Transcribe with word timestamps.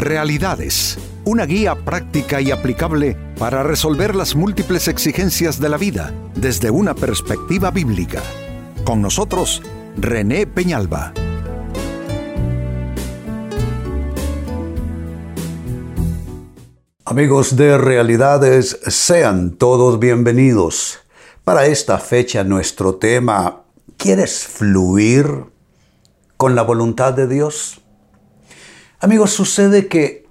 Realidades, 0.00 0.96
una 1.26 1.44
guía 1.44 1.74
práctica 1.74 2.40
y 2.40 2.50
aplicable 2.50 3.18
para 3.38 3.62
resolver 3.62 4.16
las 4.16 4.34
múltiples 4.34 4.88
exigencias 4.88 5.60
de 5.60 5.68
la 5.68 5.76
vida 5.76 6.14
desde 6.34 6.70
una 6.70 6.94
perspectiva 6.94 7.70
bíblica. 7.70 8.22
Con 8.82 9.02
nosotros, 9.02 9.60
René 9.98 10.46
Peñalba. 10.46 11.12
Amigos 17.04 17.56
de 17.56 17.76
Realidades, 17.76 18.80
sean 18.86 19.50
todos 19.50 19.98
bienvenidos. 19.98 21.00
Para 21.44 21.66
esta 21.66 21.98
fecha 21.98 22.42
nuestro 22.42 22.94
tema, 22.94 23.64
¿quieres 23.98 24.46
fluir 24.46 25.44
con 26.38 26.54
la 26.54 26.62
voluntad 26.62 27.12
de 27.12 27.28
Dios? 27.28 27.79
Amigos, 29.02 29.30
sucede 29.30 29.88
que 29.88 30.26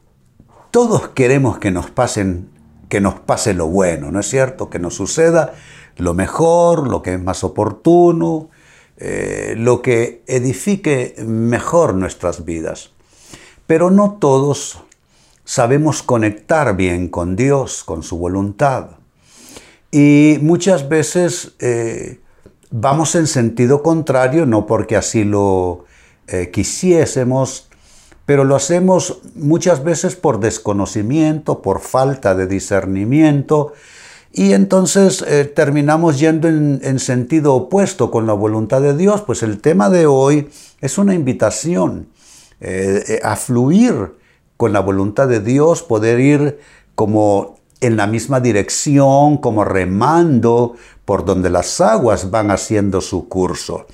todos 0.69 1.09
queremos 1.09 1.57
que 1.57 1.71
nos 1.71 1.89
pasen, 1.89 2.51
que 2.87 3.01
nos 3.01 3.15
pase 3.15 3.55
lo 3.55 3.65
bueno, 3.65 4.11
¿no 4.11 4.19
es 4.19 4.29
cierto? 4.29 4.69
Que 4.69 4.77
nos 4.77 4.93
suceda 4.93 5.55
lo 5.97 6.13
mejor, 6.13 6.87
lo 6.87 7.01
que 7.01 7.15
es 7.15 7.19
más 7.19 7.43
oportuno, 7.43 8.51
eh, 8.97 9.55
lo 9.57 9.81
que 9.81 10.21
edifique 10.27 11.15
mejor 11.25 11.95
nuestras 11.95 12.45
vidas. 12.45 12.91
Pero 13.65 13.89
no 13.89 14.17
todos 14.19 14.83
sabemos 15.45 16.03
conectar 16.03 16.77
bien 16.77 17.07
con 17.07 17.35
Dios, 17.35 17.83
con 17.83 18.03
su 18.03 18.19
voluntad. 18.19 18.91
Y 19.89 20.37
muchas 20.43 20.87
veces 20.87 21.55
eh, 21.57 22.19
vamos 22.69 23.15
en 23.15 23.25
sentido 23.25 23.81
contrario, 23.81 24.45
no 24.45 24.67
porque 24.67 24.95
así 24.95 25.23
lo 25.23 25.85
eh, 26.27 26.51
quisiésemos, 26.51 27.68
pero 28.29 28.43
lo 28.43 28.55
hacemos 28.55 29.21
muchas 29.33 29.83
veces 29.83 30.15
por 30.15 30.39
desconocimiento, 30.39 31.63
por 31.63 31.79
falta 31.79 32.35
de 32.35 32.45
discernimiento, 32.45 33.73
y 34.31 34.53
entonces 34.53 35.25
eh, 35.27 35.45
terminamos 35.45 36.19
yendo 36.19 36.47
en, 36.47 36.99
sentido 36.99 37.55
opuesto 37.55 38.11
con 38.11 38.27
la 38.27 38.33
voluntad 38.33 38.81
de 38.81 38.95
Dios. 38.95 39.21
Pues 39.21 39.41
el 39.41 39.59
tema 39.59 39.89
de 39.89 40.05
hoy 40.05 40.47
es 40.79 40.99
una 40.99 41.15
invitación 41.15 42.09
eh, 42.61 43.03
eh, 43.07 43.19
a 43.23 43.35
fluir 43.35 44.13
con 44.57 44.73
la 44.73 44.81
voluntad 44.81 45.27
de 45.27 45.39
Dios, 45.39 45.81
poder 45.81 46.19
ir 46.19 46.59
como 46.93 47.57
en 47.81 47.97
la 47.97 48.05
misma 48.05 48.41
dirección, 48.41 49.37
como 49.37 49.65
remando 49.65 50.75
por 51.03 51.25
donde 51.25 51.49
las 51.49 51.81
aguas 51.81 52.29
van 52.29 52.51
haciendo 52.51 53.01
su 53.01 53.27
curso. 53.27 53.87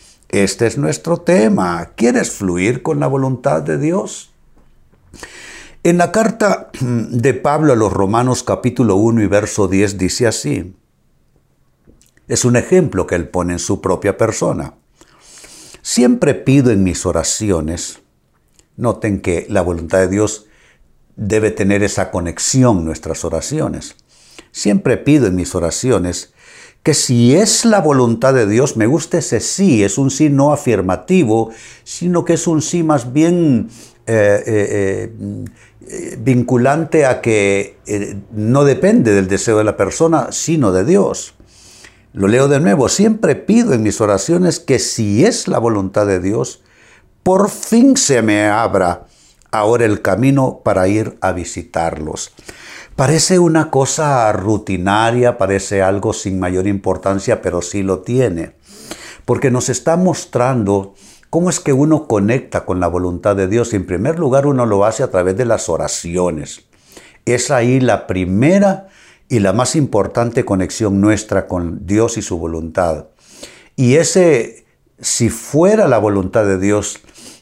Este 0.44 0.68
es 0.68 0.78
nuestro 0.78 1.16
tema. 1.16 1.92
¿Quieres 1.96 2.30
fluir 2.30 2.82
con 2.82 3.00
la 3.00 3.08
voluntad 3.08 3.62
de 3.62 3.78
Dios? 3.78 4.34
En 5.82 5.98
la 5.98 6.12
carta 6.12 6.72
de 6.82 7.34
Pablo 7.34 7.72
a 7.72 7.78
los 7.78 7.94
Romanos 7.94 8.44
capítulo 8.44 8.98
1 8.98 9.24
y 9.24 9.28
verso 9.28 9.70
10 9.70 9.98
dice 9.98 10.28
así. 10.28 10.76
Es 12.28 12.44
un 12.44 12.58
ejemplo 12.58 13.08
que 13.08 13.16
él 13.16 13.30
pone 13.30 13.54
en 13.54 13.60
su 13.60 13.80
propia 13.80 14.18
persona. 14.18 14.74
Siempre 15.82 16.34
pido 16.34 16.70
en 16.70 16.84
mis 16.84 17.06
oraciones, 17.06 18.02
noten 18.76 19.22
que 19.22 19.46
la 19.48 19.62
voluntad 19.62 20.00
de 20.00 20.10
Dios 20.10 20.48
debe 21.16 21.52
tener 21.52 21.82
esa 21.82 22.12
conexión 22.12 22.84
nuestras 22.84 23.24
oraciones. 23.24 23.96
Siempre 24.52 24.98
pido 24.98 25.28
en 25.28 25.36
mis 25.36 25.56
oraciones 25.56 26.34
que 26.86 26.94
si 26.94 27.36
es 27.36 27.66
la 27.66 27.82
voluntad 27.82 28.36
de 28.36 28.46
Dios, 28.46 28.78
me 28.78 28.86
gusta 28.86 29.18
ese 29.18 29.40
sí, 29.40 29.84
es 29.84 29.98
un 29.98 30.12
sí 30.12 30.30
no 30.30 30.54
afirmativo, 30.54 31.50
sino 31.84 32.24
que 32.24 32.34
es 32.34 32.46
un 32.46 32.62
sí 32.62 32.84
más 32.84 33.12
bien 33.12 33.70
eh, 34.06 34.44
eh, 34.46 35.12
eh, 35.88 36.18
vinculante 36.20 37.08
a 37.08 37.22
que 37.22 37.80
no 38.32 38.66
depende 38.66 39.16
del 39.16 39.28
deseo 39.28 39.58
de 39.58 39.64
la 39.64 39.76
persona, 39.76 40.28
sino 40.30 40.72
de 40.72 40.86
Dios. 40.86 41.34
Lo 42.14 42.28
leo 42.28 42.48
de 42.48 42.60
nuevo, 42.60 42.88
siempre 42.88 43.34
pido 43.34 43.74
en 43.74 43.82
mis 43.82 44.00
oraciones 44.00 44.60
que 44.60 44.78
si 44.78 45.26
es 45.26 45.48
la 45.48 45.58
voluntad 45.58 46.06
de 46.06 46.20
Dios, 46.20 46.62
por 47.24 47.50
fin 47.50 47.98
se 47.98 48.22
me 48.22 48.46
abra 48.46 49.08
ahora 49.50 49.86
el 49.86 50.04
camino 50.04 50.62
para 50.64 50.88
ir 50.88 51.18
a 51.20 51.32
visitarlos. 51.32 52.32
Parece 52.96 53.40
una 53.40 53.70
cosa 53.72 54.32
rutinaria, 54.32 55.38
parece 55.38 55.82
algo 55.82 56.14
sin 56.14 56.40
mayor 56.40 56.66
importancia, 56.66 57.42
pero 57.42 57.62
sí 57.62 57.84
lo 57.84 58.00
tiene, 58.00 58.54
porque 59.26 59.52
nos 59.52 59.68
está 59.68 59.98
mostrando 59.98 60.94
cómo 61.30 61.50
es 61.50 61.60
que 61.60 61.74
uno 61.74 62.08
conecta 62.08 62.64
con 62.64 62.80
la 62.80 62.88
voluntad 62.88 63.36
de 63.36 63.50
Dios. 63.50 63.74
En 63.74 63.86
primer 63.86 64.18
lugar, 64.18 64.48
uno 64.48 64.66
lo 64.66 64.86
hace 64.86 65.04
a 65.04 65.12
través 65.12 65.36
de 65.36 65.44
las 65.44 65.68
oraciones. 65.68 66.68
Es 67.26 67.52
ahí 67.52 67.82
la 67.82 68.08
primera 68.08 68.88
y 69.28 69.40
la 69.40 69.52
más 69.52 69.76
importante 69.76 70.46
conexión 70.46 71.02
nuestra 71.02 71.48
con 71.48 71.86
Dios 71.86 72.18
y 72.18 72.22
su 72.22 72.38
voluntad. 72.38 73.08
Y 73.76 73.96
ese, 73.96 74.68
si 75.02 75.30
fuera 75.30 75.90
la 75.90 75.98
voluntad 75.98 76.46
de 76.46 76.60
Dios, 76.60 77.02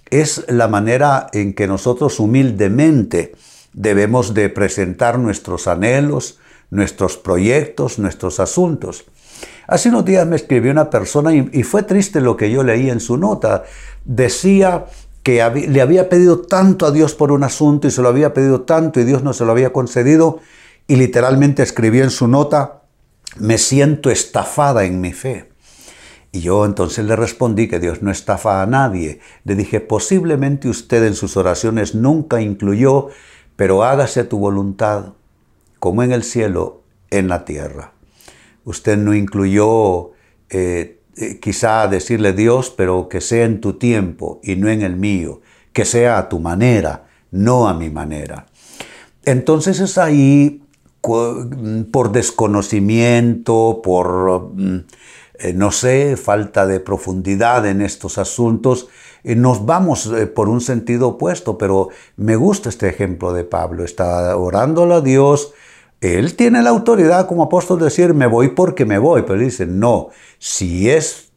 es 0.10 0.46
la 0.48 0.68
manera 0.68 1.28
en 1.32 1.54
que 1.54 1.68
nosotros 1.68 2.20
humildemente 2.20 3.34
debemos 3.74 4.34
de 4.34 4.50
presentar 4.50 5.20
nuestros 5.20 5.68
anhelos, 5.68 6.40
nuestros 6.70 7.18
proyectos, 7.18 8.00
nuestros 8.00 8.40
asuntos. 8.40 9.06
Hace 9.68 9.90
unos 9.90 10.06
días 10.06 10.28
me 10.28 10.36
escribió 10.36 10.72
una 10.72 10.90
persona 10.90 11.34
y, 11.34 11.64
fue 11.64 11.84
triste 11.84 12.22
lo 12.22 12.38
que 12.38 12.52
yo 12.52 12.64
leí 12.64 12.90
en 12.90 13.00
su 13.00 13.18
nota. 13.18 13.64
Decía 14.06 14.86
que 15.24 15.44
le 15.68 15.82
había 15.82 16.10
pedido 16.10 16.42
tanto 16.42 16.86
a 16.86 16.92
Dios 16.92 17.16
por 17.16 17.32
un 17.32 17.44
asunto 17.44 17.88
y 17.88 17.92
se 17.92 18.02
lo 18.02 18.10
había 18.10 18.34
pedido 18.34 18.62
tanto 18.62 19.00
y 19.00 19.06
Dios 19.06 19.24
no 19.24 19.34
se 19.34 19.46
lo 19.46 19.52
había 19.52 19.72
concedido 19.72 20.40
y 20.88 20.98
literalmente 20.98 21.64
escribió 21.64 22.04
en 22.04 22.10
su 22.10 22.28
nota, 22.28 22.82
me 23.38 23.58
siento 23.58 24.10
estafada 24.10 24.84
en 24.84 25.00
mi 25.00 25.14
fe. 25.14 25.50
Y 26.32 26.42
yo 26.42 26.66
entonces 26.66 27.06
le 27.06 27.16
respondí 27.16 27.68
que 27.68 27.80
Dios 27.80 28.02
no 28.02 28.12
estafa 28.12 28.62
a 28.62 28.66
nadie. 28.66 29.20
Le 29.46 29.56
dije, 29.56 29.80
posiblemente 29.80 30.68
usted 30.68 31.06
en 31.06 31.14
sus 31.14 31.38
oraciones 31.38 31.94
nunca 31.94 32.42
incluyó 32.42 33.10
pero 33.56 33.84
hágase 33.84 34.24
tu 34.24 34.40
voluntad, 34.40 35.14
como 35.80 36.04
en 36.04 36.12
el 36.12 36.24
cielo, 36.24 36.82
en 37.10 37.28
la 37.28 37.46
tierra. 37.46 37.94
Usted 38.66 38.98
no 38.98 39.14
incluyó 39.14 40.12
eh, 40.50 41.00
eh, 41.18 41.40
quizá 41.40 41.88
decirle 41.88 42.34
Dios, 42.34 42.74
pero 42.76 43.10
que 43.10 43.22
sea 43.22 43.46
en 43.46 43.62
tu 43.62 43.74
tiempo 43.74 44.40
y 44.44 44.56
no 44.56 44.70
en 44.70 44.82
el 44.82 44.96
mío, 44.96 45.42
que 45.74 45.86
sea 45.86 46.18
a 46.18 46.30
tu 46.30 46.40
manera, 46.40 47.08
no 47.32 47.68
a 47.68 47.74
mi 47.74 47.90
manera. 47.90 48.48
Entonces 49.26 49.80
es 49.80 49.98
ahí 49.98 50.64
por 51.02 52.12
desconocimiento, 52.12 53.82
por, 53.84 54.52
mm, 54.56 54.86
eh, 55.44 55.52
no 55.54 55.74
sé, 55.74 56.16
falta 56.16 56.66
de 56.66 56.80
profundidad 56.80 57.66
en 57.66 57.82
estos 57.82 58.18
asuntos, 58.18 58.88
eh, 59.26 59.36
nos 59.36 59.66
vamos 59.66 60.06
eh, 60.06 60.26
por 60.26 60.48
un 60.48 60.62
sentido 60.62 61.10
opuesto, 61.10 61.58
pero 61.58 61.90
me 62.16 62.38
gusta 62.38 62.70
este 62.70 62.88
ejemplo 62.88 63.34
de 63.34 63.44
Pablo. 63.44 63.84
Está 63.84 64.38
orándole 64.38 64.94
a 64.94 65.02
Dios. 65.02 65.52
Él 66.00 66.38
tiene 66.38 66.64
la 66.64 66.70
autoridad 66.70 67.28
como 67.28 67.44
apóstol 67.44 67.80
de 67.80 67.86
decir, 67.86 68.14
me 68.14 68.26
voy 68.26 68.50
porque 68.50 68.86
me 68.86 68.98
voy, 69.00 69.24
pero 69.24 69.38
dice, 69.38 69.66
no, 69.66 70.12
si 70.40 70.90
es 70.90 71.34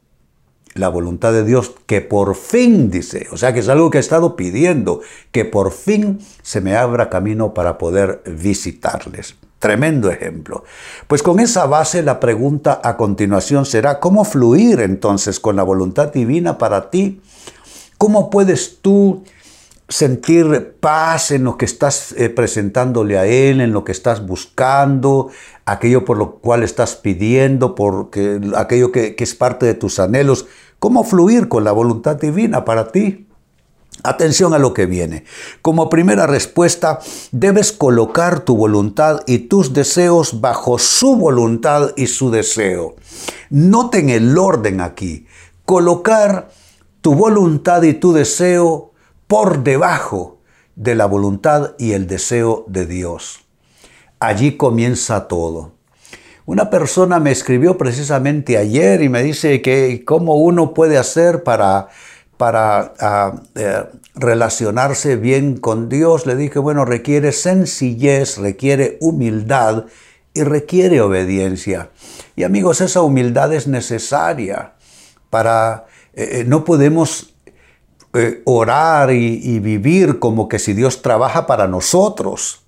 la 0.74 0.88
voluntad 0.88 1.32
de 1.32 1.44
Dios, 1.44 1.74
que 1.86 2.00
por 2.00 2.36
fin, 2.36 2.92
dice, 2.92 3.26
o 3.32 3.36
sea 3.36 3.52
que 3.52 3.58
es 3.58 3.68
algo 3.68 3.90
que 3.90 3.98
he 3.98 4.00
estado 4.00 4.36
pidiendo, 4.36 5.00
que 5.32 5.44
por 5.44 5.72
fin 5.72 6.20
se 6.42 6.60
me 6.60 6.76
abra 6.76 7.10
camino 7.10 7.54
para 7.54 7.76
poder 7.76 8.22
visitarles. 8.24 9.34
Tremendo 9.66 10.12
ejemplo. 10.12 10.62
Pues 11.08 11.24
con 11.24 11.40
esa 11.40 11.66
base 11.66 12.04
la 12.04 12.20
pregunta 12.20 12.80
a 12.84 12.96
continuación 12.96 13.66
será, 13.66 13.98
¿cómo 13.98 14.24
fluir 14.24 14.78
entonces 14.78 15.40
con 15.40 15.56
la 15.56 15.64
voluntad 15.64 16.12
divina 16.12 16.56
para 16.56 16.88
ti? 16.88 17.20
¿Cómo 17.98 18.30
puedes 18.30 18.78
tú 18.80 19.24
sentir 19.88 20.76
paz 20.78 21.32
en 21.32 21.42
lo 21.42 21.56
que 21.56 21.64
estás 21.64 22.12
eh, 22.12 22.28
presentándole 22.28 23.18
a 23.18 23.26
Él, 23.26 23.60
en 23.60 23.72
lo 23.72 23.82
que 23.82 23.90
estás 23.90 24.24
buscando, 24.24 25.30
aquello 25.64 26.04
por 26.04 26.16
lo 26.16 26.36
cual 26.36 26.62
estás 26.62 26.94
pidiendo, 26.94 27.74
porque, 27.74 28.40
aquello 28.54 28.92
que, 28.92 29.16
que 29.16 29.24
es 29.24 29.34
parte 29.34 29.66
de 29.66 29.74
tus 29.74 29.98
anhelos? 29.98 30.46
¿Cómo 30.78 31.02
fluir 31.02 31.48
con 31.48 31.64
la 31.64 31.72
voluntad 31.72 32.14
divina 32.14 32.64
para 32.64 32.92
ti? 32.92 33.25
Atención 34.02 34.54
a 34.54 34.58
lo 34.58 34.74
que 34.74 34.86
viene. 34.86 35.24
Como 35.62 35.88
primera 35.88 36.26
respuesta, 36.26 37.00
debes 37.32 37.72
colocar 37.72 38.40
tu 38.40 38.56
voluntad 38.56 39.20
y 39.26 39.38
tus 39.38 39.72
deseos 39.72 40.40
bajo 40.40 40.78
su 40.78 41.16
voluntad 41.16 41.90
y 41.96 42.06
su 42.06 42.30
deseo. 42.30 42.96
Noten 43.50 44.10
el 44.10 44.36
orden 44.38 44.80
aquí. 44.80 45.26
Colocar 45.64 46.50
tu 47.00 47.14
voluntad 47.14 47.82
y 47.82 47.94
tu 47.94 48.12
deseo 48.12 48.92
por 49.26 49.64
debajo 49.64 50.38
de 50.76 50.94
la 50.94 51.06
voluntad 51.06 51.74
y 51.78 51.92
el 51.92 52.06
deseo 52.06 52.64
de 52.68 52.86
Dios. 52.86 53.40
Allí 54.20 54.56
comienza 54.56 55.26
todo. 55.26 55.72
Una 56.44 56.70
persona 56.70 57.18
me 57.18 57.32
escribió 57.32 57.76
precisamente 57.76 58.56
ayer 58.56 59.02
y 59.02 59.08
me 59.08 59.22
dice 59.22 59.62
que 59.62 60.04
cómo 60.04 60.36
uno 60.36 60.74
puede 60.74 60.96
hacer 60.96 61.42
para, 61.42 61.88
para 62.36 62.92
eh, 63.54 63.84
relacionarse 64.14 65.16
bien 65.16 65.56
con 65.56 65.88
Dios, 65.88 66.26
le 66.26 66.36
dije, 66.36 66.58
bueno, 66.58 66.84
requiere 66.84 67.32
sencillez, 67.32 68.38
requiere 68.38 68.98
humildad 69.00 69.86
y 70.34 70.42
requiere 70.42 71.00
obediencia. 71.00 71.90
Y 72.34 72.42
amigos, 72.42 72.80
esa 72.80 73.02
humildad 73.02 73.52
es 73.54 73.66
necesaria 73.66 74.74
para, 75.30 75.86
eh, 76.12 76.40
eh, 76.40 76.44
no 76.46 76.64
podemos 76.64 77.32
orar 78.46 79.10
y 79.12 79.58
vivir 79.58 80.18
como 80.18 80.48
que 80.48 80.58
si 80.58 80.72
Dios 80.72 81.02
trabaja 81.02 81.46
para 81.46 81.68
nosotros. 81.68 82.62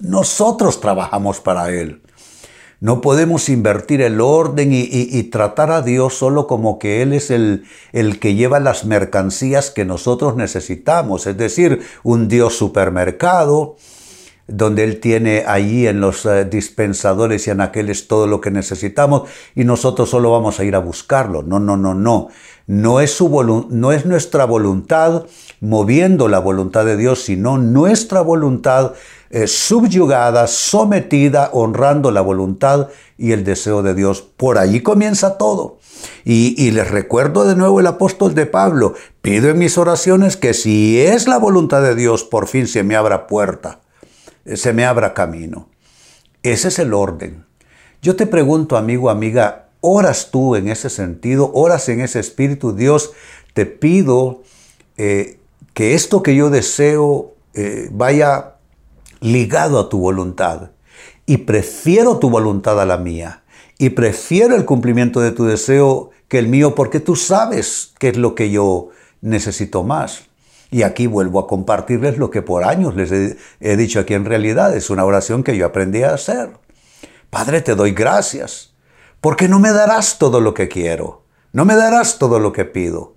Nosotros 0.00 0.80
trabajamos 0.80 1.38
para 1.38 1.70
Él. 1.70 2.02
No 2.84 3.00
podemos 3.00 3.48
invertir 3.48 4.02
el 4.02 4.20
orden 4.20 4.68
y, 4.70 5.22
tratar 5.22 5.70
a 5.70 5.80
Dios 5.80 6.12
solo 6.12 6.46
como 6.46 6.78
que 6.78 7.00
Él 7.00 7.14
es 7.14 7.30
el, 7.30 7.64
el 7.94 8.20
que 8.20 8.34
lleva 8.34 8.60
las 8.60 8.84
mercancías 8.84 9.70
que 9.70 9.86
nosotros 9.86 10.36
necesitamos, 10.36 11.26
es 11.26 11.38
decir, 11.38 11.80
un 12.02 12.28
Dios 12.28 12.58
supermercado, 12.58 13.76
donde 14.46 14.84
Él 14.84 15.00
tiene 15.00 15.44
allí 15.46 15.86
en 15.86 16.02
los 16.02 16.26
eh, 16.26 16.44
dispensadores 16.44 17.46
y 17.46 17.52
en 17.52 17.62
aquellos 17.62 18.06
todo 18.06 18.26
lo 18.26 18.42
que 18.42 18.50
necesitamos 18.50 19.30
y 19.54 19.64
nosotros 19.64 20.10
solo 20.10 20.30
vamos 20.30 20.60
a 20.60 20.64
ir 20.64 20.74
a 20.74 20.80
buscarlo. 20.80 21.42
No, 21.42 21.58
no, 21.58 21.78
no, 21.78 21.94
no. 21.94 22.28
No 22.66 23.00
es, 23.00 23.12
su 23.12 23.66
no 23.70 23.92
es 23.92 24.04
nuestra 24.04 24.44
voluntad 24.44 25.24
moviendo 25.60 26.28
la 26.28 26.38
voluntad 26.38 26.84
de 26.84 26.98
Dios, 26.98 27.22
sino 27.22 27.56
nuestra 27.56 28.20
voluntad 28.20 28.92
eh, 29.34 29.48
subyugada, 29.48 30.46
sometida, 30.46 31.50
honrando 31.52 32.12
la 32.12 32.20
voluntad 32.20 32.90
y 33.18 33.32
el 33.32 33.42
deseo 33.42 33.82
de 33.82 33.92
Dios. 33.92 34.22
Por 34.22 34.58
allí 34.58 34.80
comienza 34.80 35.38
todo. 35.38 35.78
Y, 36.24 36.70
les 36.70 36.88
recuerdo 36.88 37.44
de 37.44 37.56
nuevo 37.56 37.80
el 37.80 37.88
apóstol 37.88 38.36
de 38.36 38.46
Pablo, 38.46 38.94
pido 39.22 39.50
en 39.50 39.58
mis 39.58 39.76
oraciones 39.76 40.36
que 40.36 40.54
si 40.54 41.00
es 41.00 41.26
la 41.26 41.38
voluntad 41.38 41.82
de 41.82 41.96
Dios, 41.96 42.22
por 42.22 42.46
fin 42.46 42.68
se 42.68 42.84
me 42.84 42.94
abra 42.94 43.26
puerta, 43.26 43.80
eh, 44.44 44.56
se 44.56 44.72
me 44.72 44.84
abra 44.84 45.14
camino. 45.14 45.68
Ese 46.44 46.68
es 46.68 46.78
el 46.78 46.94
orden. 46.94 47.44
Yo 48.02 48.14
te 48.14 48.28
pregunto, 48.28 48.76
amigo, 48.76 49.10
amiga, 49.10 49.66
¿oras 49.80 50.28
tú 50.30 50.54
en 50.54 50.68
ese 50.68 50.90
sentido? 50.90 51.50
¿Oras 51.54 51.88
en 51.88 52.02
ese 52.02 52.20
espíritu? 52.20 52.72
Dios, 52.72 53.10
te 53.52 53.66
pido 53.66 54.44
eh, 54.96 55.40
que 55.72 55.94
esto 55.94 56.22
que 56.22 56.36
yo 56.36 56.50
deseo 56.50 57.32
vaya 57.92 58.53
ligado 59.24 59.80
a 59.80 59.88
tu 59.88 59.98
voluntad. 59.98 60.70
Y 61.26 61.38
prefiero 61.38 62.18
tu 62.18 62.28
voluntad 62.28 62.80
a 62.80 62.84
la 62.84 62.98
mía. 62.98 63.42
Y 63.78 63.90
prefiero 63.90 64.54
el 64.54 64.66
cumplimiento 64.66 65.20
de 65.20 65.32
tu 65.32 65.46
deseo 65.46 66.10
que 66.28 66.38
el 66.38 66.46
mío 66.46 66.74
porque 66.74 67.00
tú 67.00 67.16
sabes 67.16 67.94
qué 67.98 68.10
es 68.10 68.16
lo 68.18 68.34
que 68.34 68.50
yo 68.50 68.90
necesito 69.22 69.82
más. 69.82 70.24
Y 70.70 70.82
aquí 70.82 71.06
vuelvo 71.06 71.40
a 71.40 71.46
compartirles 71.46 72.18
lo 72.18 72.30
que 72.30 72.42
por 72.42 72.64
años 72.64 72.94
les 72.96 73.38
he, 73.60 73.76
dicho 73.76 74.00
aquí 74.00 74.12
en 74.12 74.26
realidad. 74.26 74.76
Es 74.76 74.90
una 74.90 75.04
oración 75.04 75.42
que 75.42 75.56
yo 75.56 75.66
aprendí 75.66 76.02
a 76.02 76.14
hacer. 76.14 76.50
Padre, 77.30 77.62
te 77.62 77.74
doy 77.74 77.92
gracias, 77.92 78.74
porque 79.20 79.48
no 79.48 79.58
me 79.58 79.72
darás 79.72 80.18
todo 80.18 80.40
lo 80.40 80.52
que 80.52 80.68
quiero, 80.68 81.24
no 81.52 81.64
me 81.64 81.74
darás 81.74 82.18
todo 82.18 82.38
lo 82.38 82.52
que 82.52 82.64
pido, 82.64 83.16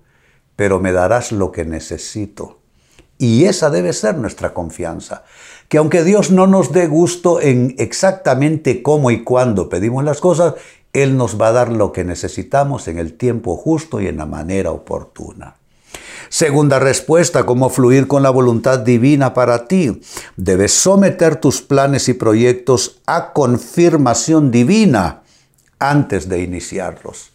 pero 0.56 0.80
me 0.80 0.92
darás 0.92 1.32
lo 1.32 1.52
que 1.52 1.64
necesito. 1.64 2.58
Y 3.18 3.44
esa 3.44 3.70
debe 3.70 3.92
ser 3.92 4.16
nuestra 4.16 4.54
confianza 4.54 5.24
que 5.68 5.78
aunque 5.78 6.02
Dios 6.02 6.30
no 6.30 6.46
nos 6.46 6.72
dé 6.72 6.86
gusto 6.86 7.40
en 7.40 7.74
exactamente 7.78 8.82
cómo 8.82 9.10
y 9.10 9.22
cuándo 9.22 9.68
pedimos 9.68 10.02
las 10.02 10.20
cosas, 10.20 10.54
Él 10.94 11.16
nos 11.16 11.40
va 11.40 11.48
a 11.48 11.52
dar 11.52 11.70
lo 11.70 11.92
que 11.92 12.04
necesitamos 12.04 12.88
en 12.88 12.98
el 12.98 13.12
tiempo 13.12 13.56
justo 13.56 14.00
y 14.00 14.06
en 14.06 14.16
la 14.16 14.26
manera 14.26 14.70
oportuna. 14.70 15.56
Segunda 16.30 16.78
respuesta, 16.78 17.46
cómo 17.46 17.70
fluir 17.70 18.06
con 18.06 18.22
la 18.22 18.30
voluntad 18.30 18.80
divina 18.80 19.32
para 19.32 19.66
ti. 19.66 20.00
Debes 20.36 20.72
someter 20.72 21.36
tus 21.36 21.62
planes 21.62 22.08
y 22.08 22.14
proyectos 22.14 23.00
a 23.06 23.32
confirmación 23.32 24.50
divina 24.50 25.22
antes 25.78 26.28
de 26.28 26.42
iniciarlos. 26.42 27.30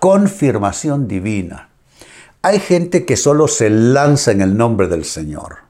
Confirmación 0.00 1.06
divina. 1.06 1.70
Hay 2.42 2.58
gente 2.58 3.04
que 3.04 3.16
solo 3.16 3.46
se 3.46 3.70
lanza 3.70 4.32
en 4.32 4.42
el 4.42 4.56
nombre 4.56 4.88
del 4.88 5.04
Señor 5.04 5.64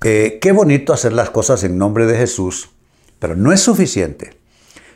qué 0.00 0.52
bonito 0.54 0.92
hacer 0.92 1.12
las 1.12 1.30
cosas 1.30 1.62
en 1.62 1.78
nombre 1.78 2.06
de 2.06 2.16
Jesús, 2.16 2.70
pero 3.18 3.36
no 3.36 3.52
es 3.52 3.60
suficiente. 3.60 4.38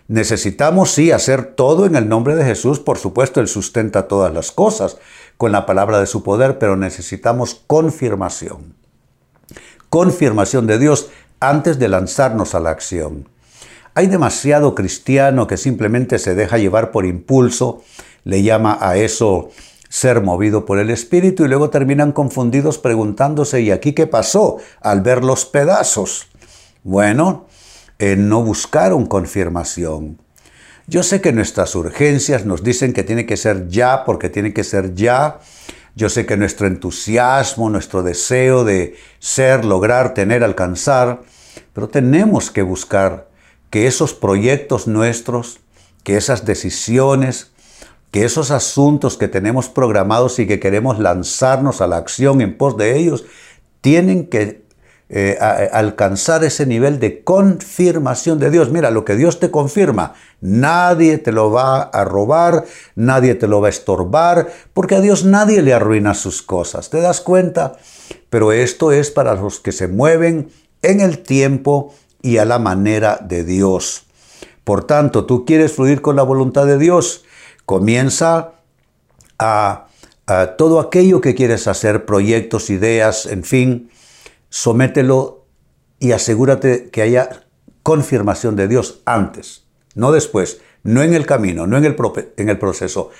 Necesitamos 0.08 0.90
sí 0.90 1.12
hacer 1.12 1.54
todo 1.54 1.86
en 1.86 1.96
el 1.96 2.08
nombre 2.08 2.34
de 2.36 2.44
Jesús, 2.44 2.78
por 2.78 2.98
supuesto, 2.98 3.40
Él 3.40 3.48
sustenta 3.48 4.08
todas 4.08 4.32
las 4.32 4.52
cosas 4.52 4.98
con 5.36 5.52
la 5.52 5.66
palabra 5.66 5.98
de 5.98 6.06
su 6.06 6.22
poder, 6.22 6.58
pero 6.58 6.76
necesitamos 6.76 7.62
confirmación. 7.66 8.74
Confirmación 9.88 10.66
de 10.66 10.78
Dios 10.78 11.10
antes 11.40 11.78
de 11.78 11.88
lanzarnos 11.88 12.54
a 12.54 12.60
la 12.60 12.70
acción. 12.70 13.28
Hay 13.94 14.08
demasiado 14.08 14.74
cristiano 14.74 15.46
que 15.46 15.56
simplemente 15.56 16.18
se 16.18 16.34
deja 16.34 16.58
llevar 16.58 16.90
por 16.90 17.06
impulso, 17.06 17.82
le 18.24 18.42
llama 18.42 18.76
a 18.80 18.96
eso 18.96 19.50
ser 19.94 20.22
movido 20.22 20.66
por 20.66 20.80
el 20.80 20.90
Espíritu 20.90 21.44
y 21.44 21.48
luego 21.48 21.70
terminan 21.70 22.10
confundidos 22.10 22.78
preguntándose, 22.78 23.60
¿y 23.60 23.70
aquí 23.70 23.92
qué 23.92 24.08
pasó 24.08 24.56
al 24.80 25.02
ver 25.02 25.22
los 25.22 25.44
pedazos? 25.44 26.26
Bueno, 26.82 27.46
no 28.00 28.42
buscaron 28.42 29.06
confirmación. 29.06 30.18
Yo 30.88 31.04
sé 31.04 31.20
que 31.20 31.32
nuestras 31.32 31.76
urgencias 31.76 32.44
nos 32.44 32.64
dicen 32.64 32.92
que 32.92 33.04
tiene 33.04 33.24
que 33.24 33.36
ser 33.36 33.68
ya 33.68 34.04
porque 34.04 34.28
tiene 34.30 34.52
que 34.52 34.64
ser 34.64 34.96
ya. 34.96 35.38
Yo 35.94 36.08
sé 36.08 36.26
que 36.26 36.36
nuestro 36.36 36.66
entusiasmo, 36.66 37.70
nuestro 37.70 38.02
deseo 38.02 38.64
de 38.64 38.96
ser, 39.20 39.64
lograr, 39.64 40.12
tener, 40.12 40.42
alcanzar, 40.42 41.22
pero 41.72 41.88
tenemos 41.88 42.50
que 42.50 42.62
buscar 42.62 43.28
que 43.70 43.86
esos 43.86 44.12
proyectos 44.12 44.88
nuestros, 44.88 45.60
que 46.02 46.16
esas 46.16 46.44
decisiones, 46.44 47.53
que 48.14 48.24
esos 48.24 48.52
asuntos 48.52 49.16
que 49.16 49.26
tenemos 49.26 49.68
programados 49.68 50.38
y 50.38 50.46
que 50.46 50.60
queremos 50.60 51.00
lanzarnos 51.00 51.80
a 51.80 51.88
la 51.88 51.96
acción 51.96 52.40
en 52.42 52.56
pos 52.56 52.76
de 52.76 52.96
ellos, 52.96 53.24
tienen 53.80 54.28
que 54.28 54.62
eh, 55.08 55.36
alcanzar 55.72 56.44
ese 56.44 56.64
nivel 56.64 57.00
de 57.00 57.24
confirmación 57.24 58.38
de 58.38 58.52
Dios. 58.52 58.70
Mira, 58.70 58.92
lo 58.92 59.04
que 59.04 59.16
Dios 59.16 59.40
te 59.40 59.50
confirma, 59.50 60.14
nadie 60.40 61.18
te 61.18 61.32
lo 61.32 61.50
va 61.50 61.82
a 61.82 62.04
robar, 62.04 62.66
nadie 62.94 63.34
te 63.34 63.48
lo 63.48 63.60
va 63.60 63.66
a 63.66 63.70
estorbar, 63.70 64.46
porque 64.74 64.94
a 64.94 65.00
Dios 65.00 65.24
nadie 65.24 65.60
le 65.60 65.74
arruina 65.74 66.14
sus 66.14 66.40
cosas. 66.40 66.90
¿Te 66.90 67.00
das 67.00 67.20
cuenta? 67.20 67.78
Pero 68.30 68.52
esto 68.52 68.92
es 68.92 69.10
para 69.10 69.34
los 69.34 69.58
que 69.58 69.72
se 69.72 69.88
mueven 69.88 70.50
en 70.82 71.00
el 71.00 71.18
tiempo 71.18 71.92
y 72.22 72.36
a 72.36 72.44
la 72.44 72.60
manera 72.60 73.18
de 73.20 73.42
Dios. 73.42 74.06
Por 74.62 74.84
tanto, 74.84 75.26
tú 75.26 75.44
quieres 75.44 75.72
fluir 75.72 76.00
con 76.00 76.14
la 76.14 76.22
voluntad 76.22 76.64
de 76.64 76.78
Dios, 76.78 77.23
Comienza 77.66 78.52
a, 79.38 79.86
todo 80.56 80.80
aquello 80.80 81.20
que 81.20 81.34
quieres 81.34 81.68
hacer, 81.68 82.06
proyectos, 82.06 82.70
ideas, 82.70 83.26
en 83.26 83.44
fin, 83.44 83.90
somételo 84.48 85.44
y 85.98 86.12
asegúrate 86.12 86.88
que 86.90 87.02
haya 87.02 87.44
confirmación 87.82 88.56
de 88.56 88.68
Dios 88.68 89.02
antes, 89.04 89.64
no 89.94 90.12
después, 90.12 90.60
no 90.82 91.02
en 91.02 91.12
el 91.12 91.26
camino, 91.26 91.66
no 91.66 91.76
en 91.76 91.84
el, 91.84 91.96
en 92.36 92.48
el 92.48 92.58
proceso. 92.58 93.10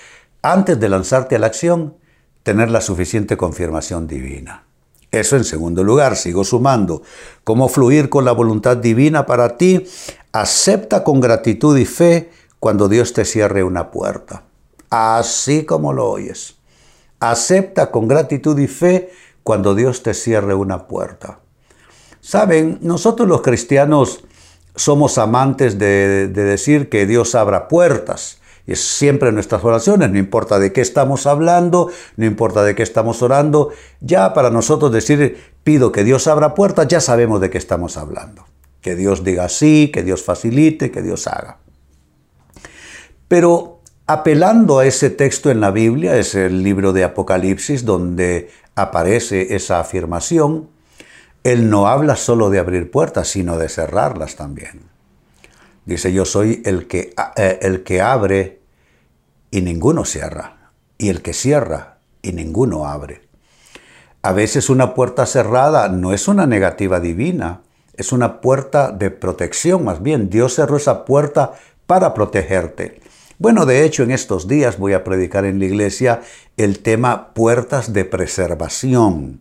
Antes 0.41 0.81
de 0.81 0.89
lanzarte 0.89 1.37
a 1.37 1.39
la 1.39 1.47
acción, 1.47 1.97
tener 2.43 2.71
la 2.71 2.81
suficiente 2.81 3.37
confirmación 3.37 4.07
divina. 4.07 4.65
Eso 5.11 5.37
en 5.37 5.45
segundo 5.45 5.85
lugar, 5.85 6.17
sigo 6.17 6.43
sumando. 6.45 7.03
¿Cómo 7.45 7.69
fluir 7.69 8.09
con 8.09 8.25
la 8.25 8.33
voluntad 8.33 8.77
divina 8.77 9.27
para 9.27 9.57
ti? 9.57 9.87
Acepta 10.33 11.05
con 11.05 11.21
gratitud 11.21 11.79
y 11.79 11.85
fe 11.85 12.31
cuando 12.65 12.89
Dios 12.89 13.13
te 13.13 13.27
cierre 13.27 13.63
una 13.63 13.91
puerta. 13.91 14.45
Así 14.89 15.67
como 15.67 15.93
lo 15.93 16.09
oyes. 16.09 16.57
Acepta 17.21 17.91
con 17.91 18.09
gratitud 18.09 18.59
y 18.59 18.69
fe 18.69 19.13
cuando 19.43 19.75
Dios 19.75 20.03
te 20.03 20.15
cierre 20.15 20.55
una 20.55 20.87
puerta. 20.87 21.41
Saben, 22.23 22.79
nosotros 22.81 23.29
los 23.29 23.43
cristianos 23.43 24.25
somos 24.75 25.19
amantes 25.19 25.79
de, 25.79 26.29
decir 26.29 26.89
que 26.89 27.05
Dios 27.05 27.35
abra 27.35 27.69
puertas. 27.69 28.41
Y 28.67 28.77
siempre 28.77 29.29
en 29.29 29.35
nuestras 29.35 29.63
oraciones, 29.63 30.09
no 30.09 30.17
importa 30.17 30.59
de 30.59 30.73
qué 30.73 30.81
estamos 30.81 31.27
hablando, 31.27 31.91
no 32.17 32.25
importa 32.25 32.65
de 32.65 32.75
qué 32.75 32.83
estamos 32.83 33.21
orando, 33.21 33.73
ya 34.01 34.33
para 34.33 34.49
nosotros 34.49 34.91
decir 34.91 35.39
pido 35.65 35.93
que 35.93 36.03
Dios 36.03 36.27
abra 36.29 36.55
puertas, 36.55 36.89
ya 36.89 37.03
sabemos 37.03 37.43
de 37.43 37.51
qué 37.51 37.59
estamos 37.59 37.99
hablando. 37.99 38.47
Que 38.81 38.97
Dios 38.97 39.23
diga 39.23 39.51
sí, 39.51 39.91
que 39.93 40.03
Dios 40.03 40.23
facilite, 40.23 40.91
que 40.91 41.03
Dios 41.03 41.27
haga. 41.27 41.59
Pero 43.35 43.81
apelando 44.07 44.79
a 44.79 44.87
ese 44.87 45.11
texto 45.11 45.51
en 45.51 45.61
la 45.61 45.73
Biblia, 45.73 46.17
es 46.17 46.37
el 46.37 46.63
libro 46.63 46.93
de 46.93 47.03
Apocalipsis 47.03 47.85
donde 47.85 48.49
aparece 48.77 49.57
esa 49.57 49.81
afirmación, 49.81 50.69
Él 51.43 51.69
no 51.69 51.89
habla 51.89 52.15
solo 52.15 52.49
de 52.49 52.61
abrir 52.61 52.93
puertas, 52.93 53.27
sino 53.27 53.59
de 53.59 53.69
cerrarlas 53.69 54.37
también. 54.37 54.83
Dice, 55.85 56.13
yo 56.13 56.25
soy 56.25 56.63
el 56.65 56.87
que, 56.87 57.13
eh, 57.37 57.59
el 57.61 57.83
que 57.83 58.01
abre 58.01 58.61
y 59.51 59.63
ninguno 59.63 60.05
cierra, 60.05 60.71
y 60.97 61.09
el 61.09 61.21
que 61.21 61.33
cierra 61.33 61.99
y 62.23 62.35
ninguno 62.35 62.87
abre. 62.87 63.23
A 64.23 64.33
veces 64.33 64.71
una 64.71 64.95
puerta 64.95 65.27
cerrada 65.27 65.89
no 65.89 66.13
es 66.13 66.29
una 66.29 66.47
negativa 66.47 67.01
divina, 67.01 67.63
es 67.95 68.13
una 68.13 68.41
puerta 68.41 68.93
de 68.93 69.11
protección 69.11 69.83
más 69.83 70.05
bien. 70.05 70.31
Dios 70.31 70.55
cerró 70.55 70.77
esa 70.77 71.05
puerta 71.05 71.55
para 71.89 72.15
protegerte. 72.15 73.03
Bueno, 73.39 73.67
de 73.67 73.85
hecho 73.85 74.05
en 74.05 74.13
estos 74.13 74.47
días 74.47 74.79
voy 74.79 74.93
a 74.93 75.03
predicar 75.03 75.45
en 75.45 75.59
la 75.59 75.65
iglesia 75.65 76.23
el 76.57 76.79
tema 76.79 77.35
puertas 77.35 77.93
de 77.93 78.05
preservación. 78.05 79.41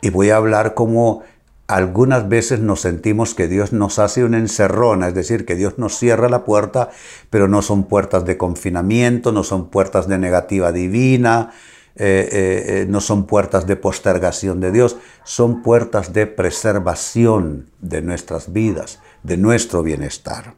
Y 0.00 0.10
voy 0.10 0.30
a 0.30 0.36
hablar 0.36 0.74
cómo 0.74 1.22
algunas 1.66 2.28
veces 2.28 2.60
nos 2.60 2.80
sentimos 2.80 3.34
que 3.34 3.48
Dios 3.48 3.72
nos 3.72 3.98
hace 3.98 4.24
una 4.24 4.38
encerrona, 4.38 5.08
es 5.08 5.14
decir, 5.14 5.44
que 5.44 5.56
Dios 5.56 5.78
nos 5.78 5.96
cierra 5.98 6.28
la 6.28 6.44
puerta, 6.44 6.90
pero 7.30 7.48
no 7.48 7.62
son 7.62 7.84
puertas 7.84 8.24
de 8.24 8.36
confinamiento, 8.36 9.32
no 9.32 9.44
son 9.44 9.70
puertas 9.70 10.08
de 10.08 10.18
negativa 10.18 10.72
divina, 10.72 11.52
eh, 11.96 12.28
eh, 12.32 12.64
eh, 12.66 12.86
no 12.88 13.00
son 13.00 13.26
puertas 13.26 13.66
de 13.66 13.76
postergación 13.76 14.60
de 14.60 14.72
Dios, 14.72 14.96
son 15.22 15.62
puertas 15.62 16.12
de 16.12 16.26
preservación 16.26 17.70
de 17.80 18.02
nuestras 18.02 18.52
vidas, 18.52 19.00
de 19.22 19.36
nuestro 19.36 19.82
bienestar. 19.82 20.54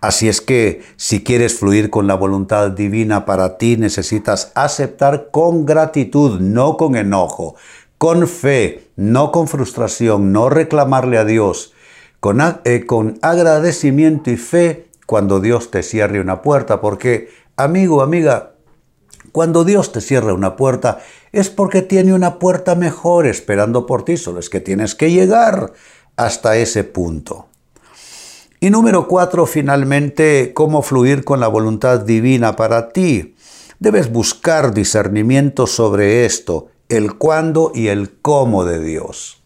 Así 0.00 0.28
es 0.28 0.40
que 0.40 0.82
si 0.96 1.24
quieres 1.24 1.58
fluir 1.58 1.90
con 1.90 2.06
la 2.06 2.14
voluntad 2.14 2.70
divina 2.70 3.24
para 3.24 3.58
ti, 3.58 3.76
necesitas 3.76 4.52
aceptar 4.54 5.30
con 5.30 5.64
gratitud, 5.66 6.40
no 6.40 6.76
con 6.76 6.96
enojo, 6.96 7.56
con 7.98 8.28
fe, 8.28 8.88
no 8.96 9.32
con 9.32 9.48
frustración, 9.48 10.32
no 10.32 10.48
reclamarle 10.48 11.18
a 11.18 11.24
Dios, 11.24 11.72
con, 12.20 12.40
eh, 12.64 12.84
con 12.86 13.18
agradecimiento 13.22 14.30
y 14.30 14.36
fe 14.36 14.88
cuando 15.06 15.40
Dios 15.40 15.70
te 15.70 15.82
cierre 15.82 16.20
una 16.20 16.42
puerta, 16.42 16.80
porque 16.80 17.30
amigo, 17.56 18.02
amiga, 18.02 18.52
cuando 19.32 19.64
Dios 19.64 19.92
te 19.92 20.00
cierra 20.00 20.34
una 20.34 20.56
puerta 20.56 20.98
es 21.32 21.50
porque 21.50 21.82
tiene 21.82 22.14
una 22.14 22.38
puerta 22.38 22.74
mejor 22.74 23.26
esperando 23.26 23.86
por 23.86 24.04
ti, 24.04 24.16
solo 24.16 24.40
es 24.40 24.50
que 24.50 24.60
tienes 24.60 24.94
que 24.94 25.10
llegar 25.10 25.72
hasta 26.16 26.56
ese 26.56 26.84
punto. 26.84 27.46
Y 28.58 28.70
número 28.70 29.06
cuatro, 29.06 29.44
finalmente, 29.44 30.52
cómo 30.54 30.80
fluir 30.80 31.24
con 31.24 31.40
la 31.40 31.48
voluntad 31.48 32.00
divina 32.00 32.56
para 32.56 32.88
ti. 32.88 33.34
Debes 33.78 34.10
buscar 34.10 34.72
discernimiento 34.72 35.66
sobre 35.66 36.24
esto 36.24 36.68
el 36.88 37.18
cuándo 37.18 37.72
y 37.74 37.88
el 37.88 38.18
cómo 38.20 38.64
de 38.64 38.82
Dios. 38.82 39.42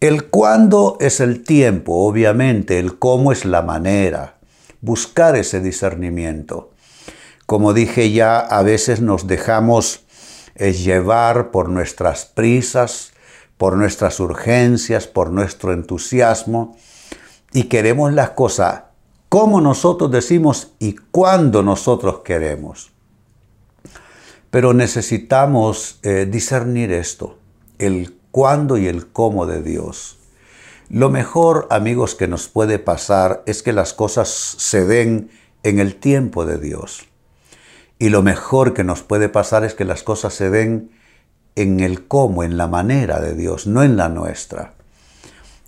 El 0.00 0.24
cuándo 0.24 0.96
es 1.00 1.20
el 1.20 1.42
tiempo, 1.42 2.06
obviamente, 2.06 2.78
el 2.78 2.98
cómo 2.98 3.30
es 3.30 3.44
la 3.44 3.60
manera. 3.60 4.38
Buscar 4.80 5.36
ese 5.36 5.60
discernimiento. 5.60 6.70
Como 7.44 7.74
dije 7.74 8.10
ya, 8.10 8.38
a 8.38 8.62
veces 8.62 9.02
nos 9.02 9.26
dejamos 9.26 10.04
eh, 10.54 10.72
llevar 10.72 11.50
por 11.50 11.68
nuestras 11.68 12.24
prisas, 12.24 13.12
por 13.58 13.76
nuestras 13.76 14.18
urgencias, 14.18 15.06
por 15.06 15.30
nuestro 15.30 15.74
entusiasmo 15.74 16.76
y 17.54 17.64
queremos 17.64 18.12
las 18.12 18.30
cosas 18.30 18.82
como 19.30 19.60
nosotros 19.60 20.10
decimos 20.10 20.72
y 20.78 20.94
cuando 20.94 21.62
nosotros 21.62 22.20
queremos. 22.20 22.92
Pero 24.50 24.74
necesitamos 24.74 25.98
eh, 26.02 26.28
discernir 26.30 26.92
esto, 26.92 27.38
el 27.78 28.16
cuándo 28.30 28.76
y 28.76 28.86
el 28.86 29.06
cómo 29.08 29.46
de 29.46 29.62
Dios. 29.62 30.18
Lo 30.88 31.10
mejor, 31.10 31.66
amigos, 31.70 32.14
que 32.14 32.28
nos 32.28 32.48
puede 32.48 32.78
pasar 32.78 33.42
es 33.46 33.62
que 33.62 33.72
las 33.72 33.92
cosas 33.92 34.28
se 34.28 34.84
den 34.84 35.30
en 35.62 35.78
el 35.78 35.96
tiempo 35.96 36.44
de 36.46 36.58
Dios. 36.58 37.08
Y 37.98 38.10
lo 38.10 38.22
mejor 38.22 38.74
que 38.74 38.84
nos 38.84 39.02
puede 39.02 39.28
pasar 39.28 39.64
es 39.64 39.74
que 39.74 39.84
las 39.84 40.02
cosas 40.02 40.34
se 40.34 40.50
den 40.50 40.90
en 41.56 41.80
el 41.80 42.06
cómo, 42.06 42.42
en 42.42 42.56
la 42.56 42.66
manera 42.66 43.20
de 43.20 43.34
Dios, 43.34 43.66
no 43.66 43.82
en 43.82 43.96
la 43.96 44.08
nuestra. 44.08 44.73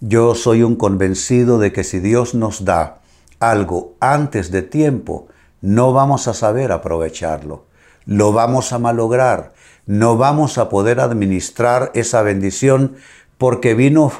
Yo 0.00 0.34
soy 0.34 0.62
un 0.62 0.76
convencido 0.76 1.58
de 1.58 1.72
que 1.72 1.84
si 1.84 2.00
Dios 2.00 2.34
nos 2.34 2.64
da 2.64 3.00
algo 3.40 3.94
antes 4.00 4.50
de 4.50 4.62
tiempo, 4.62 5.28
no 5.60 5.92
vamos 5.92 6.28
a 6.28 6.34
saber 6.34 6.72
aprovecharlo 6.72 7.66
lo 8.06 8.32
vamos 8.32 8.72
a 8.72 8.78
malograr, 8.78 9.52
no 9.84 10.16
vamos 10.16 10.58
a 10.58 10.68
poder 10.68 11.00
administrar 11.00 11.90
esa 11.94 12.22
bendición 12.22 12.96
porque 13.36 13.74
vino 13.74 14.12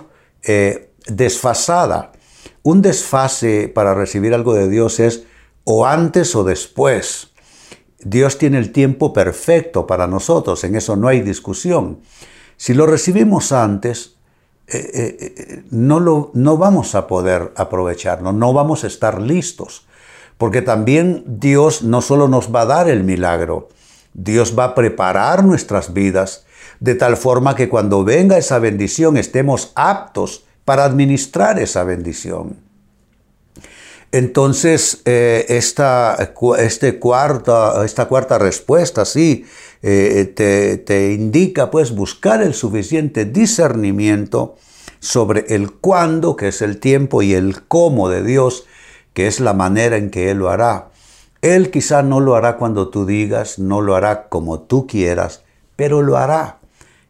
eh, 0.43 0.91
desfasada. 1.07 2.13
Un 2.63 2.83
desfase 2.83 3.71
para 3.73 3.95
recibir 3.95 4.35
algo 4.35 4.55
de 4.55 4.69
Dios 4.69 5.01
es 5.01 5.25
o 5.65 5.87
antes 5.87 6.35
o 6.35 6.45
después. 6.45 7.31
Dios 8.01 8.39
tiene 8.39 8.59
el 8.59 8.73
tiempo 8.73 9.13
perfecto 9.13 9.87
para 9.87 10.07
nosotros, 10.07 10.63
en 10.65 10.75
eso 10.75 10.97
no 10.97 11.09
hay 11.09 11.23
discusión. 11.23 12.01
Si 12.57 12.75
lo 12.75 12.87
recibimos 12.87 13.53
antes, 13.53 14.16
eh, 14.69 15.17
eh, 15.21 15.65
no, 15.71 16.01
lo, 16.01 16.31
no 16.35 16.57
vamos 16.57 16.95
a 16.95 17.07
poder 17.07 17.53
aprovecharlo, 17.57 18.33
no 18.33 18.53
vamos 18.53 18.85
a 18.85 18.89
estar 18.89 19.21
listos, 19.21 19.87
porque 20.39 20.63
también 20.63 21.25
Dios 21.27 21.83
no 21.83 22.03
solo 22.03 22.29
nos 22.29 22.55
va 22.55 22.63
a 22.63 22.67
dar 22.67 22.89
el 22.89 23.05
milagro, 23.05 23.69
Dios 24.13 24.59
va 24.59 24.65
a 24.65 24.75
preparar 24.75 25.45
nuestras 25.45 25.93
vidas 25.93 26.47
de 26.81 26.95
tal 26.95 27.17
forma 27.17 27.55
que 27.55 27.69
cuando 27.69 28.05
venga 28.05 28.39
esa 28.39 28.59
bendición 28.59 29.17
estemos 29.17 29.73
aptos 29.75 30.45
para 30.65 30.85
administrar 30.85 31.59
esa 31.59 31.85
bendición. 31.85 32.66
Entonces, 34.13 35.03
eh, 35.05 35.47
esta, 35.49 36.17
este 36.59 36.99
cuarta, 36.99 37.85
esta 37.85 38.07
cuarta 38.07 38.39
respuesta, 38.39 39.05
sí, 39.05 39.45
eh, 39.83 40.33
te, 40.35 40.79
te 40.79 41.13
indica 41.13 41.71
pues 41.71 41.95
buscar 41.95 42.43
el 42.43 42.55
suficiente 42.55 43.25
discernimiento 43.25 44.57
sobre 45.01 45.55
el 45.55 45.73
cuándo, 45.73 46.37
que 46.37 46.49
es 46.49 46.63
el 46.63 46.79
tiempo, 46.79 47.23
y 47.23 47.35
el 47.35 47.65
cómo 47.67 48.09
de 48.09 48.23
Dios, 48.23 48.67
que 49.13 49.27
es 49.27 49.41
la 49.41 49.53
manera 49.53 49.97
en 49.97 50.11
que 50.11 50.31
Él 50.31 50.39
lo 50.39 50.51
hará. 50.51 50.91
Él 51.43 51.71
quizá 51.71 52.03
no 52.03 52.21
lo 52.21 52.35
hará 52.35 52.57
cuando 52.57 52.89
tú 52.89 53.07
digas, 53.07 53.59
no 53.59 53.81
lo 53.81 53.95
hará 53.95 54.29
como 54.29 54.61
tú 54.61 54.87
quieras, 54.87 55.43
pero 55.77 56.03
lo 56.03 56.17
hará. 56.17 56.59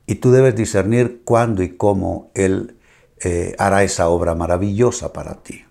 Y 0.07 0.17
tú 0.17 0.31
debes 0.31 0.55
discernir 0.57 1.23
cuándo 1.25 1.63
y 1.63 1.77
cómo 1.77 2.31
Él 2.35 2.77
eh, 3.21 3.55
hará 3.59 3.83
esa 3.83 4.09
obra 4.09 4.35
maravillosa 4.35 5.13
para 5.13 5.43
ti. 5.43 5.65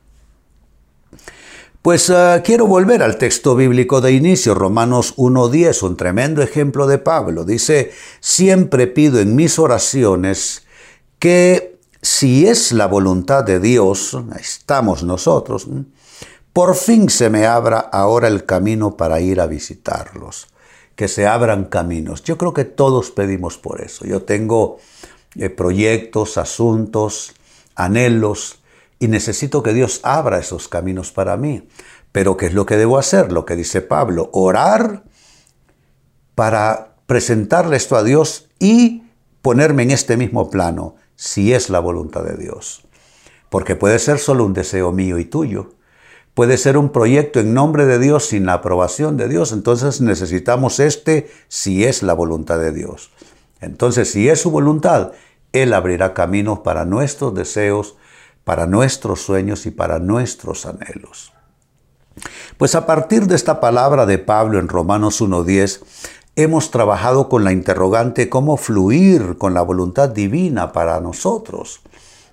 Pues 1.82 2.10
ah, 2.10 2.42
quiero 2.44 2.66
volver 2.66 3.04
al 3.04 3.18
texto 3.18 3.56
bíblico 3.56 4.02
de 4.02 4.12
inicio, 4.12 4.56
Romanos 4.56 5.16
1.10, 5.18 5.84
un 5.84 5.96
tremendo 5.96 6.42
ejemplo 6.42 6.88
de 6.88 6.98
Pablo. 6.98 7.46
Dice, 7.46 7.92
siempre 8.20 8.88
pido 8.88 9.20
en 9.20 9.36
mis 9.36 9.60
oraciones 9.60 10.64
que 11.20 11.78
si 12.02 12.48
es 12.48 12.72
la 12.72 12.88
voluntad 12.88 13.44
de 13.44 13.60
Dios, 13.60 14.18
estamos 14.40 15.04
nosotros, 15.04 15.68
por 16.54 16.76
fin 16.76 17.10
se 17.10 17.30
me 17.30 17.46
abra 17.46 17.80
ahora 17.80 18.30
el 18.30 18.46
camino 18.46 18.96
para 18.96 19.20
ir 19.20 19.42
a 19.42 19.46
visitarlos, 19.46 20.48
que 20.96 21.08
se 21.08 21.28
abran 21.28 21.66
caminos. 21.66 22.24
Yo 22.24 22.38
creo 22.38 22.54
que 22.54 22.64
todos 22.64 23.12
pedimos 23.12 23.58
por 23.58 23.82
eso. 23.82 24.06
Yo 24.06 24.24
tengo 24.24 24.78
eh, 25.36 25.50
proyectos, 25.50 26.38
asuntos, 26.38 27.34
anhelos, 27.76 28.60
y 29.00 29.08
necesito 29.08 29.64
que 29.64 29.74
Dios 29.74 30.00
abra 30.04 30.40
esos 30.40 30.68
caminos 30.68 31.12
para 31.12 31.38
mí. 31.38 31.68
Pero 32.12 32.38
¿qué 32.38 32.48
es 32.48 32.54
lo 32.54 32.66
que 32.66 32.78
debo 32.78 32.98
hacer? 32.98 33.32
Lo 33.32 33.46
que 33.46 33.56
dice 33.56 33.82
Pablo, 33.82 34.30
orar 34.34 35.04
para 36.34 36.96
presentarle 37.06 37.78
esto 37.78 37.96
a 37.96 38.04
Dios 38.04 38.50
y 38.60 39.04
ponerme 39.42 39.84
en 39.84 39.92
este 39.92 40.18
mismo 40.18 40.50
plano, 40.50 40.96
si 41.16 41.54
es 41.54 41.70
la 41.70 41.80
voluntad 41.80 42.24
de 42.24 42.36
Dios. 42.36 42.88
Porque 43.50 43.76
puede 43.76 44.00
ser 44.00 44.20
solo 44.20 44.46
un 44.46 44.54
deseo 44.54 44.92
mío 44.92 45.20
y 45.20 45.26
tuyo, 45.26 45.76
puede 46.34 46.58
ser 46.58 46.78
un 46.78 46.90
proyecto 46.90 47.40
en 47.40 47.54
nombre 47.54 47.86
de 47.86 48.00
Dios 48.00 48.26
sin 48.26 48.46
la 48.46 48.54
aprobación 48.54 49.18
de 49.18 49.28
Dios. 49.28 49.52
Entonces 49.52 50.02
necesitamos 50.02 50.80
este 50.80 51.30
si 51.48 51.86
es 51.86 52.04
la 52.04 52.14
voluntad 52.14 52.60
de 52.60 52.72
Dios. 52.72 53.12
Entonces, 53.62 54.12
si 54.12 54.30
es 54.30 54.42
su 54.42 54.52
voluntad, 54.52 55.14
Él 55.54 55.74
abrirá 55.74 56.14
caminos 56.14 56.60
para 56.60 56.86
nuestros 56.86 57.34
deseos, 57.34 57.96
para 58.46 58.68
nuestros 58.68 59.22
sueños 59.22 59.66
y 59.66 59.72
para 59.72 60.00
nuestros 60.00 60.66
anhelos. 60.66 61.34
Pues 62.58 62.76
a 62.76 62.86
partir 62.86 63.28
de 63.28 63.36
esta 63.36 63.60
palabra 63.60 64.06
de 64.06 64.20
Pablo 64.20 64.60
en 64.60 64.70
Romanos 64.70 65.22
1.10, 65.22 65.82
hemos 66.38 66.72
trabajado 66.72 67.28
con 67.28 67.44
la 67.44 67.52
interrogante 67.52 68.30
cómo 68.30 68.56
fluir 68.56 69.38
con 69.38 69.54
la 69.54 69.62
voluntad 69.62 70.10
divina 70.10 70.72
para 70.72 71.02
nosotros, 71.02 71.82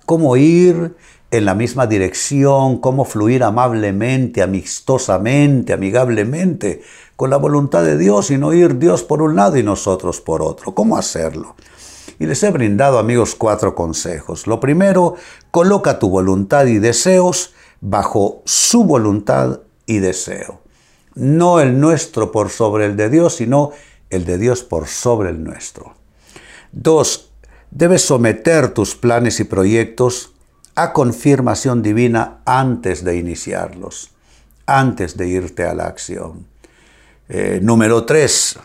cómo 0.05 0.37
ir 0.37 0.95
en 1.31 1.45
la 1.45 1.55
misma 1.55 1.87
dirección, 1.87 2.77
cómo 2.77 3.05
fluir 3.05 3.43
amablemente, 3.43 4.43
amistosamente, 4.43 5.73
amigablemente, 5.73 6.83
con 7.15 7.31
la 7.31 7.37
voluntad 7.37 7.83
de 7.83 7.97
Dios 7.97 8.29
y 8.29 8.37
no 8.37 8.53
ir 8.53 8.77
Dios 8.77 9.03
por 9.03 9.21
un 9.21 9.35
lado 9.35 9.57
y 9.57 9.63
nosotros 9.63 10.21
por 10.21 10.43
otro. 10.43 10.75
¿Cómo 10.75 10.95
hacerlo? 10.95 11.55
Y 12.23 12.25
les 12.25 12.41
he 12.41 12.51
brindado, 12.51 12.99
amigos, 12.99 13.35
cuatro 13.35 13.75
consejos. 13.75 14.47
Lo 14.47 14.61
primero, 14.61 15.15
coloca 15.51 15.99
tu 15.99 16.09
voluntad 16.09 16.67
y 16.67 16.79
deseos 16.79 17.53
bajo 17.81 18.41
su 18.45 18.85
voluntad 18.85 19.59
y 19.85 19.99
deseo. 19.99 20.61
No 21.15 21.59
el 21.59 21.81
nuestro 21.81 22.31
por 22.31 22.49
sobre 22.49 22.85
el 22.85 22.95
de 22.95 23.09
Dios, 23.09 23.35
sino 23.35 23.71
el 24.09 24.23
de 24.23 24.37
Dios 24.37 24.63
por 24.63 24.87
sobre 24.87 25.31
el 25.31 25.43
nuestro. 25.43 25.95
Dos, 26.71 27.29
debes 27.71 28.03
someter 28.03 28.73
tus 28.73 28.95
planes 28.95 29.41
y 29.41 29.43
proyectos 29.43 30.31
a 30.75 30.93
confirmación 30.93 31.83
divina 31.83 32.39
antes 32.45 33.03
de 33.03 33.17
iniciarlos, 33.17 34.11
antes 34.65 35.17
de 35.17 35.27
irte 35.27 35.65
a 35.65 35.73
la 35.73 35.87
acción. 35.87 36.47
Eh, 37.27 37.59
número 37.61 38.05
tres, 38.05 38.57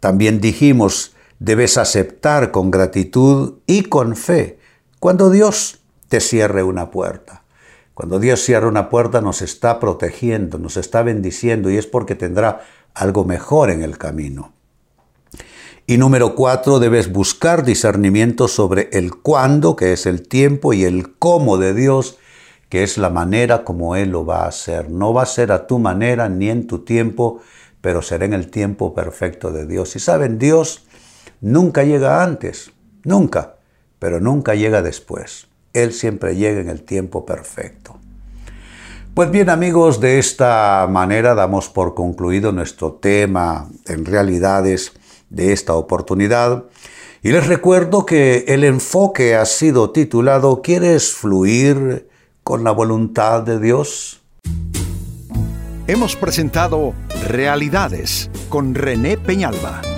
también 0.00 0.40
dijimos, 0.40 1.12
debes 1.38 1.78
aceptar 1.78 2.50
con 2.50 2.70
gratitud 2.70 3.54
y 3.66 3.82
con 3.84 4.16
fe 4.16 4.58
cuando 4.98 5.30
Dios 5.30 5.80
te 6.08 6.20
cierre 6.20 6.62
una 6.62 6.90
puerta. 6.90 7.44
Cuando 7.94 8.18
Dios 8.18 8.40
cierra 8.40 8.68
una 8.68 8.88
puerta 8.88 9.20
nos 9.20 9.42
está 9.42 9.80
protegiendo, 9.80 10.58
nos 10.58 10.76
está 10.76 11.02
bendiciendo 11.02 11.70
y 11.70 11.76
es 11.76 11.86
porque 11.86 12.14
tendrá 12.14 12.60
algo 12.94 13.24
mejor 13.24 13.70
en 13.70 13.82
el 13.82 13.98
camino. 13.98 14.52
Y 15.86 15.96
número 15.96 16.34
cuatro, 16.34 16.80
debes 16.80 17.10
buscar 17.10 17.64
discernimiento 17.64 18.46
sobre 18.46 18.90
el 18.92 19.16
cuándo, 19.16 19.74
que 19.74 19.92
es 19.92 20.04
el 20.04 20.28
tiempo, 20.28 20.74
y 20.74 20.84
el 20.84 21.16
cómo 21.16 21.56
de 21.56 21.72
Dios, 21.72 22.18
que 22.68 22.82
es 22.82 22.98
la 22.98 23.08
manera 23.08 23.64
como 23.64 23.96
Él 23.96 24.10
lo 24.10 24.26
va 24.26 24.44
a 24.44 24.48
hacer. 24.48 24.90
No 24.90 25.14
va 25.14 25.22
a 25.22 25.26
ser 25.26 25.50
a 25.50 25.66
tu 25.66 25.78
manera 25.78 26.28
ni 26.28 26.50
en 26.50 26.66
tu 26.66 26.80
tiempo, 26.80 27.40
pero 27.80 28.02
será 28.02 28.26
en 28.26 28.34
el 28.34 28.50
tiempo 28.50 28.94
perfecto 28.94 29.50
de 29.50 29.66
Dios. 29.66 29.96
Y 29.96 29.98
saben, 29.98 30.38
Dios 30.38 30.86
nunca 31.40 31.84
llega 31.84 32.22
antes, 32.22 32.72
nunca, 33.04 33.56
pero 33.98 34.20
nunca 34.20 34.54
llega 34.54 34.82
después. 34.82 35.48
Él 35.72 35.92
siempre 35.92 36.36
llega 36.36 36.60
en 36.60 36.68
el 36.68 36.82
tiempo 36.82 37.24
perfecto. 37.26 37.98
Pues 39.14 39.30
bien 39.30 39.50
amigos, 39.50 40.00
de 40.00 40.18
esta 40.18 40.86
manera 40.88 41.34
damos 41.34 41.68
por 41.68 41.94
concluido 41.94 42.52
nuestro 42.52 42.92
tema 42.92 43.68
en 43.86 44.04
realidades 44.04 44.92
de 45.28 45.52
esta 45.52 45.74
oportunidad. 45.74 46.64
Y 47.22 47.32
les 47.32 47.46
recuerdo 47.48 48.06
que 48.06 48.44
el 48.46 48.62
enfoque 48.62 49.34
ha 49.34 49.44
sido 49.44 49.90
titulado 49.90 50.62
¿Quieres 50.62 51.12
fluir 51.12 52.08
con 52.44 52.62
la 52.62 52.70
voluntad 52.70 53.42
de 53.42 53.58
Dios? 53.58 54.22
Hemos 55.88 56.14
presentado 56.14 56.94
Realidades 57.26 58.30
con 58.48 58.74
René 58.74 59.16
Peñalba. 59.16 59.97